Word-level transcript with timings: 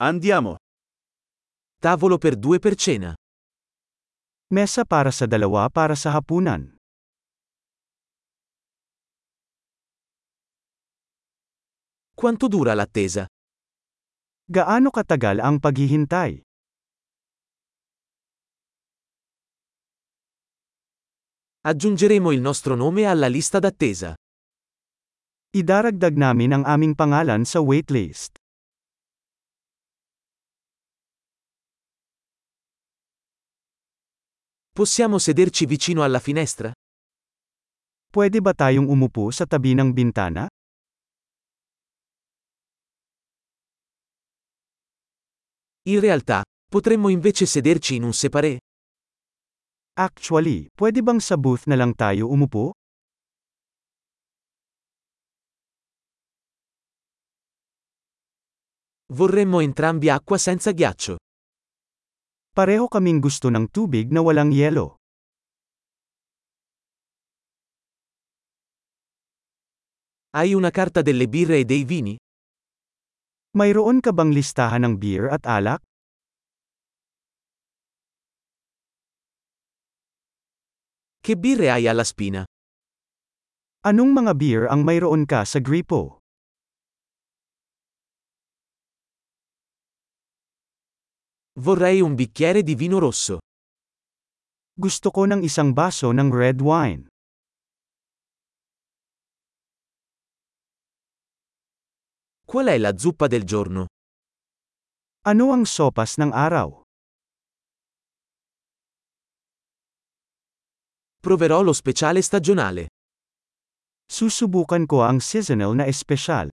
Andiamo. 0.00 0.56
Tavolo 1.76 2.16
per 2.16 2.34
due 2.40 2.58
per 2.58 2.74
cena. 2.74 3.12
Mesa 4.48 4.88
para 4.88 5.12
sa 5.12 5.28
dalawa 5.28 5.68
para 5.68 5.92
sa 5.92 6.16
hapunan. 6.16 6.72
Quanto 12.16 12.48
dura 12.48 12.72
l'attesa? 12.72 13.28
Gaano 14.48 14.88
katagal 14.88 15.36
ang 15.36 15.60
paghihintay? 15.60 16.40
Aggiungeremo 21.60 22.32
il 22.32 22.40
nostro 22.40 22.72
nome 22.72 23.04
alla 23.04 23.28
lista 23.28 23.60
d'attesa. 23.60 24.16
Idaragdag 25.52 26.16
namin 26.16 26.56
ang 26.56 26.64
aming 26.64 26.96
pangalan 26.96 27.44
sa 27.44 27.60
waitlist. 27.60 28.39
Possiamo 34.80 35.18
sederci 35.18 35.66
vicino 35.66 36.02
alla 36.02 36.18
finestra? 36.18 36.72
Pwede 38.08 38.40
ba 38.40 38.56
tayong 38.56 38.88
umupo 38.88 39.28
sa 39.28 39.44
tabi 39.44 39.76
ng 39.76 39.92
bintana? 39.92 40.48
In 45.84 46.00
realtà, 46.00 46.40
potremmo 46.64 47.12
invece 47.12 47.44
sederci 47.44 48.00
in 48.00 48.08
un 48.08 48.16
separé? 48.16 48.56
Actually, 50.00 50.72
pwede 50.72 51.04
bang 51.04 51.20
sa 51.20 51.36
booth 51.36 51.68
na 51.68 51.76
lang 51.76 51.92
tayo 51.92 52.32
umupo? 52.32 52.72
Vorremmo 59.12 59.60
entrambi 59.60 60.08
acqua 60.08 60.38
senza 60.38 60.72
ghiaccio. 60.72 61.20
Pareho 62.50 62.90
kaming 62.90 63.22
gusto 63.22 63.46
ng 63.46 63.70
tubig 63.70 64.10
na 64.10 64.26
walang 64.26 64.50
yelo. 64.50 64.98
Hai 70.34 70.58
una 70.58 70.74
carta 70.74 70.98
delle 71.02 71.30
birre 71.30 71.62
e 71.62 71.64
dei 71.64 71.86
vini? 71.86 72.18
Mayroon 73.54 74.02
ka 74.02 74.10
bang 74.10 74.34
listahan 74.34 74.82
ng 74.82 74.94
beer 74.98 75.30
at 75.30 75.46
alak? 75.46 75.78
Che 81.22 81.34
birre 81.38 81.70
hai 81.70 81.86
alla 81.86 82.02
spina? 82.02 82.42
Anong 83.86 84.10
mga 84.10 84.32
beer 84.34 84.62
ang 84.66 84.82
mayroon 84.82 85.22
ka 85.22 85.46
sa 85.46 85.62
gripo? 85.62 86.19
Vorrei 91.60 92.00
un 92.00 92.14
bicchiere 92.14 92.62
di 92.62 92.74
vino 92.74 92.98
rosso. 92.98 93.36
Gusto 94.72 95.12
ko 95.12 95.28
ng 95.28 95.44
isang 95.44 95.76
baso 95.76 96.08
ng 96.08 96.32
red 96.32 96.56
wine. 96.64 97.04
Qual 102.48 102.64
è 102.64 102.78
la 102.80 102.96
zuppa 102.96 103.28
del 103.28 103.44
giorno? 103.44 103.92
Ano 105.28 105.52
ang 105.52 105.68
sopas 105.68 106.16
ng 106.16 106.32
araw? 106.32 106.80
Proverò 111.20 111.60
lo 111.60 111.76
speciale 111.76 112.24
stagionale. 112.24 112.88
Susubukan 114.08 114.88
ko 114.88 115.04
ang 115.04 115.20
seasonal 115.20 115.76
na 115.76 115.84
espesyal. 115.84 116.48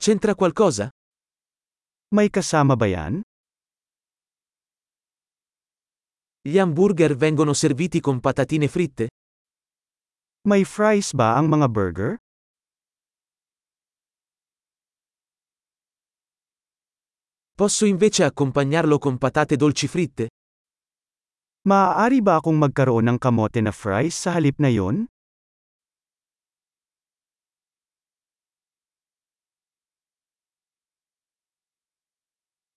C'entra 0.00 0.34
qualcosa? 0.34 0.88
May 2.16 2.32
kasama 2.32 2.72
ba 2.72 2.88
yan? 2.88 3.20
Gli 6.40 6.56
hamburger 6.56 7.12
vengono 7.14 7.52
serviti 7.52 8.00
con 8.00 8.18
patatine 8.18 8.64
fritte? 8.66 9.12
May 10.48 10.64
fries 10.64 11.12
ba 11.12 11.36
ang 11.36 11.52
mga 11.52 11.68
burger? 11.68 12.16
Posso 17.52 17.84
invece 17.84 18.24
accompagnarlo 18.24 18.96
con 18.96 19.18
patate 19.18 19.56
dolci 19.60 19.84
fritte? 19.84 20.32
Maaari 21.68 22.24
ba 22.24 22.40
akong 22.40 22.56
magkaroon 22.56 23.04
ng 23.04 23.18
kamote 23.20 23.60
na 23.60 23.68
fries 23.68 24.16
sa 24.16 24.32
halip 24.32 24.56
na 24.64 24.72
yon? 24.72 25.04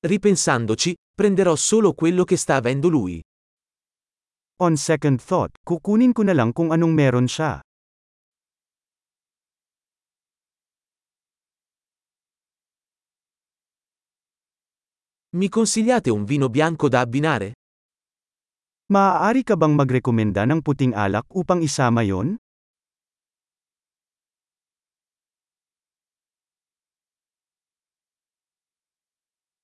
Ripensandoci, 0.03 0.93
prenderò 1.15 1.55
solo 1.55 1.93
quello 1.93 2.25
che 2.25 2.35
sta 2.35 2.55
avendo 2.55 2.89
lui. 2.89 3.23
On 4.59 4.75
second 4.75 5.23
thought, 5.23 5.55
kukunin 5.63 6.11
ko 6.11 6.27
na 6.27 6.35
lang 6.35 6.51
kung 6.51 6.75
anong 6.75 6.91
meron 6.91 7.23
siya. 7.23 7.63
Mi 15.39 15.47
consigliate 15.47 16.11
un 16.11 16.27
vino 16.27 16.51
bianco 16.51 16.91
da 16.91 16.99
abbinare? 16.99 17.55
Maaari 18.91 19.47
ka 19.47 19.55
bang 19.55 19.71
magrekomenda 19.71 20.43
ng 20.43 20.59
puting 20.59 20.91
alak 20.91 21.31
upang 21.31 21.63
isama 21.63 22.03
yon? 22.03 22.35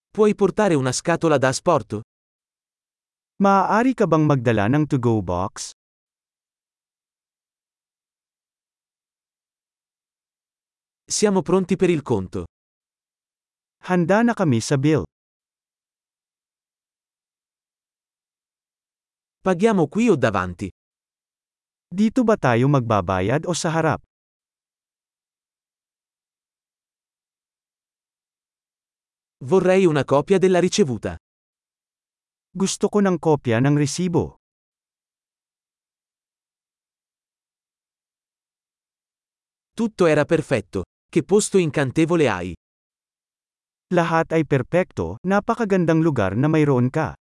Puoi 0.09 0.33
portare 0.33 0.73
una 0.73 0.91
scatola 0.91 1.37
da 1.37 1.49
asporto? 1.49 2.01
Maaari 3.45 3.93
ka 3.93 4.09
bang 4.09 4.25
magdala 4.25 4.65
ng 4.65 4.89
to-go 4.89 5.21
box? 5.21 5.69
Siamo 11.05 11.43
pronti 11.45 11.75
per 11.77 11.93
il 11.93 12.01
conto. 12.01 12.49
Handa 13.85 14.25
na 14.25 14.33
kami 14.33 14.57
sa 14.59 14.81
bill. 14.81 15.05
Paghiamo 19.45 19.85
qui 19.87 20.09
o 20.09 20.17
davanti? 20.17 20.73
Dito 21.85 22.25
ba 22.25 22.33
tayo 22.33 22.65
magbabayad 22.65 23.45
o 23.45 23.53
sa 23.53 23.69
harap? 23.77 24.08
Vorrei 29.41 29.85
una 29.85 30.03
copia 30.03 30.37
della 30.37 30.59
ricevuta. 30.59 31.15
Gusto 32.51 32.89
ko 32.91 32.99
ng 32.99 33.15
kopya 33.15 33.63
ng 33.63 33.77
resibo. 33.79 34.35
Tutto 39.71 40.07
era 40.11 40.25
perfetto. 40.25 40.83
Che 41.07 41.23
posto 41.23 41.57
incantevole 41.57 42.27
hai. 42.27 42.51
Lahat 43.95 44.27
ay 44.35 44.43
perpekto, 44.43 45.23
napakagandang 45.23 46.03
lugar 46.03 46.35
na 46.35 46.51
mayroon 46.51 46.91
ka. 46.91 47.15